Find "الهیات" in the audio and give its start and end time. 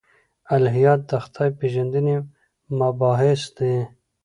0.55-1.01